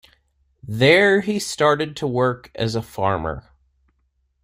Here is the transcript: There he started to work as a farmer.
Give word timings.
There 0.67 1.21
he 1.21 1.37
started 1.37 1.95
to 1.97 2.07
work 2.07 2.49
as 2.55 2.73
a 2.73 2.81
farmer. 2.81 3.51